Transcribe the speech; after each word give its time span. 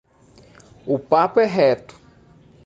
O 0.87 0.97
papo 0.97 1.39
é 1.39 1.45
reto. 1.45 1.93